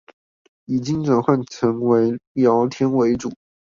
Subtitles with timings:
[0.65, 3.31] 已經轉換成為聊天為主